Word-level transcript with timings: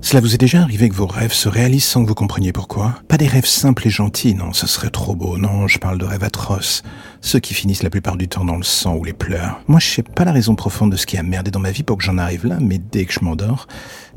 Cela 0.00 0.20
vous 0.20 0.34
est 0.34 0.38
déjà 0.38 0.62
arrivé 0.62 0.88
que 0.88 0.94
vos 0.94 1.06
rêves 1.06 1.32
se 1.32 1.48
réalisent 1.48 1.84
sans 1.84 2.02
que 2.02 2.08
vous 2.08 2.14
compreniez 2.14 2.52
pourquoi? 2.52 2.94
Pas 3.08 3.18
des 3.18 3.26
rêves 3.26 3.46
simples 3.46 3.88
et 3.88 3.90
gentils, 3.90 4.34
non, 4.34 4.52
ce 4.52 4.66
serait 4.66 4.90
trop 4.90 5.14
beau, 5.14 5.36
non, 5.36 5.66
je 5.66 5.78
parle 5.78 5.98
de 5.98 6.04
rêves 6.04 6.22
atroces, 6.24 6.82
ceux 7.20 7.40
qui 7.40 7.52
finissent 7.52 7.82
la 7.82 7.90
plupart 7.90 8.16
du 8.16 8.28
temps 8.28 8.44
dans 8.44 8.56
le 8.56 8.62
sang 8.62 8.94
ou 8.94 9.04
les 9.04 9.12
pleurs. 9.12 9.60
Moi, 9.66 9.80
je 9.80 9.88
sais 9.88 10.02
pas 10.02 10.24
la 10.24 10.32
raison 10.32 10.54
profonde 10.54 10.92
de 10.92 10.96
ce 10.96 11.04
qui 11.04 11.18
a 11.18 11.22
merdé 11.22 11.50
dans 11.50 11.60
ma 11.60 11.72
vie 11.72 11.82
pour 11.82 11.98
que 11.98 12.04
j'en 12.04 12.16
arrive 12.16 12.46
là, 12.46 12.58
mais 12.60 12.78
dès 12.78 13.04
que 13.04 13.12
je 13.12 13.20
m'endors, 13.20 13.66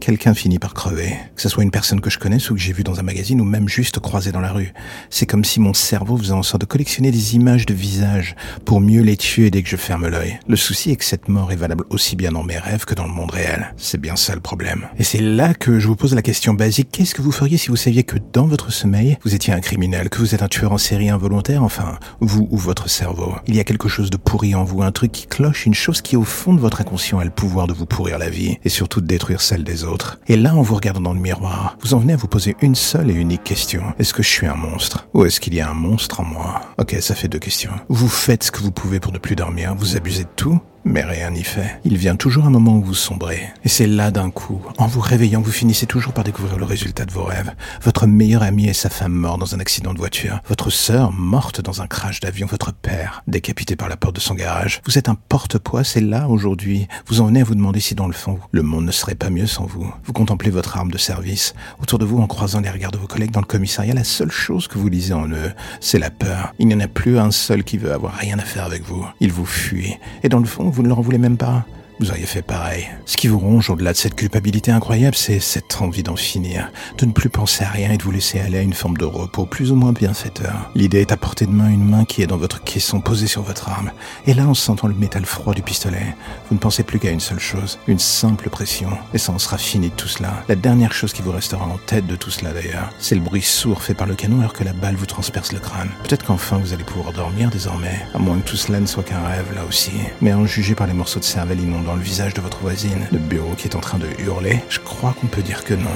quelqu'un 0.00 0.34
finit 0.34 0.58
par 0.58 0.74
crever. 0.74 1.16
Que 1.34 1.42
ce 1.42 1.48
soit 1.48 1.62
une 1.62 1.70
personne 1.70 2.00
que 2.00 2.10
je 2.10 2.18
connaisse 2.18 2.50
ou 2.50 2.54
que 2.54 2.60
j'ai 2.60 2.72
vue 2.72 2.84
dans 2.84 3.00
un 3.00 3.02
magazine 3.02 3.40
ou 3.40 3.44
même 3.44 3.68
juste 3.68 3.98
croisée 3.98 4.32
dans 4.32 4.40
la 4.40 4.52
rue. 4.52 4.72
C'est 5.10 5.26
comme 5.26 5.44
si 5.44 5.60
mon 5.60 5.74
cerveau 5.74 6.16
faisait 6.16 6.32
en 6.32 6.42
sorte 6.42 6.62
de 6.62 6.66
collectionner 6.66 7.10
des 7.10 7.34
images 7.34 7.66
de 7.66 7.74
visages 7.74 8.36
pour 8.64 8.80
mieux 8.80 9.02
les 9.02 9.16
tuer 9.16 9.50
dès 9.50 9.62
que 9.62 9.68
je 9.68 9.76
ferme 9.76 10.08
l'œil. 10.08 10.38
Le 10.48 10.56
souci 10.56 10.90
est 10.90 10.96
que 10.96 11.04
cette 11.04 11.28
mort 11.28 11.52
est 11.52 11.56
valable 11.56 11.84
aussi 11.90 12.16
bien 12.16 12.32
dans 12.32 12.42
mes 12.42 12.58
rêves 12.58 12.84
que 12.84 12.94
dans 12.94 13.06
le 13.06 13.12
monde 13.12 13.30
réel. 13.30 13.74
C'est 13.76 14.00
bien 14.00 14.16
ça 14.16 14.34
le 14.34 14.40
problème. 14.40 14.88
Et 14.98 15.04
c'est 15.04 15.20
là 15.20 15.54
que 15.54 15.78
je 15.78 15.88
vous 15.88 15.96
pose 15.96 16.14
la 16.14 16.22
question 16.22 16.54
basique. 16.54 16.88
Qu'est-ce 16.92 17.14
que 17.14 17.22
vous 17.22 17.32
feriez 17.32 17.56
si 17.56 17.68
vous 17.68 17.76
saviez 17.76 18.04
que 18.04 18.16
dans 18.32 18.46
votre 18.46 18.72
sommeil, 18.72 19.18
vous 19.24 19.34
étiez 19.34 19.52
un 19.52 19.60
criminel, 19.60 20.08
que 20.08 20.18
vous 20.18 20.34
êtes 20.34 20.42
un 20.42 20.48
tueur 20.48 20.72
en 20.72 20.78
série 20.78 21.10
involontaire, 21.10 21.62
enfin, 21.62 21.98
vous 22.20 22.48
ou 22.50 22.56
votre 22.56 22.88
cerveau? 22.88 23.34
Il 23.46 23.56
y 23.56 23.60
a 23.60 23.64
quelque 23.64 23.88
chose 23.88 24.10
de 24.10 24.16
pourri 24.16 24.54
en 24.54 24.64
vous, 24.64 24.82
un 24.82 24.92
truc 24.92 25.12
qui 25.12 25.26
cloche, 25.26 25.66
une 25.66 25.74
chose 25.74 26.00
qui 26.02 26.16
au 26.16 26.24
fond 26.24 26.54
de 26.54 26.60
votre 26.60 26.80
inconscient 26.80 27.18
a 27.18 27.24
le 27.24 27.30
pouvoir 27.30 27.66
de 27.66 27.72
vous 27.72 27.86
pourrir 27.86 28.18
la 28.18 28.30
vie 28.30 28.58
et 28.64 28.68
surtout 28.68 29.00
de 29.00 29.06
détruire 29.06 29.40
celle 29.40 29.64
des 29.64 29.84
autres. 29.84 29.85
Et 30.26 30.36
là, 30.36 30.54
en 30.54 30.62
vous 30.62 30.74
regardant 30.74 31.00
dans 31.00 31.12
le 31.12 31.20
miroir, 31.20 31.76
vous 31.80 31.94
en 31.94 31.98
venez 31.98 32.12
à 32.12 32.16
vous 32.16 32.26
poser 32.26 32.56
une 32.60 32.74
seule 32.74 33.10
et 33.10 33.14
unique 33.14 33.44
question. 33.44 33.82
Est-ce 33.98 34.12
que 34.14 34.22
je 34.22 34.28
suis 34.28 34.46
un 34.46 34.54
monstre? 34.54 35.06
Ou 35.14 35.24
est-ce 35.24 35.40
qu'il 35.40 35.54
y 35.54 35.60
a 35.60 35.70
un 35.70 35.74
monstre 35.74 36.20
en 36.20 36.24
moi? 36.24 36.60
Ok, 36.78 36.94
ça 37.00 37.14
fait 37.14 37.28
deux 37.28 37.38
questions. 37.38 37.70
Vous 37.88 38.08
faites 38.08 38.44
ce 38.44 38.50
que 38.50 38.60
vous 38.60 38.70
pouvez 38.70 39.00
pour 39.00 39.10
ne 39.10 39.18
plus 39.18 39.34
dormir, 39.34 39.74
vous 39.74 39.96
abusez 39.96 40.24
de 40.24 40.28
tout 40.36 40.60
mais 40.86 41.02
rien 41.02 41.32
n'y 41.32 41.42
fait. 41.42 41.80
Il 41.84 41.96
vient 41.96 42.14
toujours 42.14 42.46
un 42.46 42.50
moment 42.50 42.76
où 42.76 42.82
vous 42.82 42.94
sombrez. 42.94 43.42
Et 43.64 43.68
c'est 43.68 43.88
là 43.88 44.12
d'un 44.12 44.30
coup, 44.30 44.62
en 44.78 44.86
vous 44.86 45.00
réveillant, 45.00 45.40
vous 45.40 45.50
finissez 45.50 45.86
toujours 45.86 46.12
par 46.12 46.22
découvrir 46.22 46.58
le 46.58 46.64
résultat 46.64 47.04
de 47.04 47.12
vos 47.12 47.24
rêves. 47.24 47.52
Votre 47.82 48.06
meilleur 48.06 48.44
ami 48.44 48.68
et 48.68 48.72
sa 48.72 48.88
femme 48.88 49.12
morts 49.12 49.36
dans 49.36 49.54
un 49.56 49.58
accident 49.58 49.92
de 49.92 49.98
voiture. 49.98 50.40
Votre 50.48 50.70
sœur 50.70 51.12
morte 51.12 51.60
dans 51.60 51.82
un 51.82 51.88
crash 51.88 52.20
d'avion. 52.20 52.46
Votre 52.46 52.72
père 52.72 53.24
décapité 53.26 53.74
par 53.74 53.88
la 53.88 53.96
porte 53.96 54.14
de 54.14 54.20
son 54.20 54.34
garage. 54.34 54.80
Vous 54.86 54.96
êtes 54.96 55.08
un 55.08 55.16
porte-poids, 55.16 55.82
c'est 55.82 56.00
là 56.00 56.28
aujourd'hui. 56.28 56.86
Vous 57.08 57.20
en 57.20 57.26
venez 57.26 57.40
à 57.40 57.44
vous 57.44 57.56
demander 57.56 57.80
si 57.80 57.96
dans 57.96 58.06
le 58.06 58.12
fond, 58.12 58.38
le 58.52 58.62
monde 58.62 58.84
ne 58.84 58.92
serait 58.92 59.16
pas 59.16 59.28
mieux 59.28 59.48
sans 59.48 59.66
vous. 59.66 59.92
Vous 60.04 60.12
contemplez 60.12 60.50
votre 60.50 60.76
arme 60.76 60.92
de 60.92 60.98
service. 60.98 61.54
Autour 61.82 61.98
de 61.98 62.04
vous, 62.04 62.18
en 62.18 62.28
croisant 62.28 62.60
les 62.60 62.70
regards 62.70 62.92
de 62.92 62.98
vos 62.98 63.08
collègues 63.08 63.32
dans 63.32 63.40
le 63.40 63.46
commissariat, 63.46 63.92
la 63.92 64.04
seule 64.04 64.30
chose 64.30 64.68
que 64.68 64.78
vous 64.78 64.88
lisez 64.88 65.14
en 65.14 65.28
eux, 65.28 65.52
c'est 65.80 65.98
la 65.98 66.10
peur. 66.10 66.54
Il 66.66 66.70
n'y 66.70 66.82
en 66.82 66.84
a 66.84 66.88
plus 66.88 67.16
un 67.16 67.30
seul 67.30 67.62
qui 67.62 67.78
veut 67.78 67.92
avoir 67.92 68.14
rien 68.14 68.40
à 68.40 68.42
faire 68.42 68.64
avec 68.64 68.82
vous. 68.82 69.06
Il 69.20 69.30
vous 69.30 69.46
fuit. 69.46 69.96
Et 70.24 70.28
dans 70.28 70.40
le 70.40 70.46
fond, 70.46 70.68
vous 70.68 70.82
ne 70.82 70.88
leur 70.88 71.00
voulez 71.00 71.16
même 71.16 71.36
pas. 71.36 71.64
Vous 71.98 72.10
auriez 72.10 72.26
fait 72.26 72.42
pareil. 72.42 72.86
Ce 73.06 73.16
qui 73.16 73.26
vous 73.26 73.38
ronge 73.38 73.70
au-delà 73.70 73.92
de 73.92 73.96
cette 73.96 74.16
culpabilité 74.16 74.70
incroyable, 74.70 75.16
c'est 75.16 75.40
cette 75.40 75.80
envie 75.80 76.02
d'en 76.02 76.14
finir, 76.14 76.70
de 76.98 77.06
ne 77.06 77.12
plus 77.12 77.30
penser 77.30 77.64
à 77.64 77.70
rien 77.70 77.90
et 77.92 77.96
de 77.96 78.02
vous 78.02 78.10
laisser 78.10 78.38
aller 78.38 78.58
à 78.58 78.62
une 78.62 78.74
forme 78.74 78.98
de 78.98 79.06
repos 79.06 79.46
plus 79.46 79.72
ou 79.72 79.76
moins 79.76 79.94
bienfaiteur. 79.94 80.70
L'idée 80.74 81.00
est 81.00 81.12
à 81.12 81.16
portée 81.16 81.46
de 81.46 81.52
main 81.52 81.70
une 81.70 81.88
main 81.88 82.04
qui 82.04 82.20
est 82.20 82.26
dans 82.26 82.36
votre 82.36 82.62
caisson 82.62 83.00
posée 83.00 83.26
sur 83.26 83.40
votre 83.40 83.70
arme. 83.70 83.92
Et 84.26 84.34
là, 84.34 84.46
en 84.46 84.52
sentant 84.52 84.88
le 84.88 84.94
métal 84.94 85.24
froid 85.24 85.54
du 85.54 85.62
pistolet, 85.62 86.14
vous 86.50 86.56
ne 86.56 86.60
pensez 86.60 86.82
plus 86.82 86.98
qu'à 86.98 87.10
une 87.10 87.20
seule 87.20 87.40
chose, 87.40 87.78
une 87.88 87.98
simple 87.98 88.50
pression. 88.50 88.90
Et 89.14 89.18
ça 89.18 89.32
en 89.32 89.38
sera 89.38 89.56
fini 89.56 89.88
de 89.88 89.94
tout 89.94 90.08
cela. 90.08 90.44
La 90.48 90.54
dernière 90.54 90.92
chose 90.92 91.14
qui 91.14 91.22
vous 91.22 91.32
restera 91.32 91.64
en 91.64 91.78
tête 91.86 92.06
de 92.06 92.16
tout 92.16 92.30
cela 92.30 92.52
d'ailleurs, 92.52 92.90
c'est 92.98 93.14
le 93.14 93.22
bruit 93.22 93.40
sourd 93.40 93.82
fait 93.82 93.94
par 93.94 94.06
le 94.06 94.14
canon 94.14 94.40
alors 94.40 94.52
que 94.52 94.64
la 94.64 94.74
balle 94.74 94.96
vous 94.96 95.06
transperce 95.06 95.52
le 95.52 95.60
crâne. 95.60 95.88
Peut-être 96.02 96.26
qu'enfin 96.26 96.58
vous 96.58 96.74
allez 96.74 96.84
pouvoir 96.84 97.14
dormir 97.14 97.48
désormais, 97.48 98.02
à 98.12 98.18
moins 98.18 98.38
que 98.38 98.50
tout 98.50 98.56
cela 98.56 98.80
ne 98.80 98.86
soit 98.86 99.02
qu'un 99.02 99.26
rêve 99.26 99.54
là 99.54 99.62
aussi. 99.66 99.92
Mais 100.20 100.34
en 100.34 100.44
juger 100.44 100.74
par 100.74 100.86
les 100.86 100.92
morceaux 100.92 101.20
de 101.20 101.24
cervelle 101.24 101.60
inondants 101.60 101.85
dans 101.86 101.94
le 101.94 102.02
visage 102.02 102.34
de 102.34 102.40
votre 102.40 102.58
voisine, 102.58 103.06
le 103.12 103.18
bureau 103.18 103.54
qui 103.56 103.68
est 103.68 103.76
en 103.76 103.80
train 103.80 103.98
de 103.98 104.08
hurler, 104.18 104.60
je 104.68 104.80
crois 104.80 105.14
qu'on 105.18 105.28
peut 105.28 105.42
dire 105.42 105.64
que 105.64 105.74
non. 105.74 105.88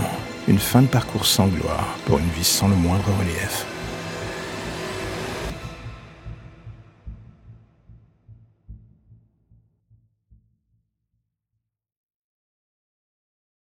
Une 0.47 0.59
fin 0.59 0.83
de 0.83 0.87
parcours 0.87 1.27
sans 1.27 1.49
gloire 1.49 1.97
pour 2.07 2.19
une 2.19 2.31
vie 2.31 2.45
sans 2.45 2.69
le 2.69 2.77
moindre 2.77 3.05
relief. 3.19 3.67